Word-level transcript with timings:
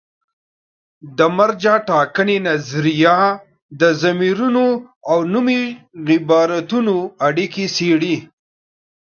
د 1.17 1.19
مرجع 1.37 1.75
ټاکنې 1.89 2.37
نظریه 2.47 3.19
د 3.79 3.81
ضمیرونو 4.01 4.65
او 5.11 5.17
نومي 5.31 5.63
عبارتونو 6.09 6.95
اړیکې 7.27 7.65
څېړي. 7.75 8.15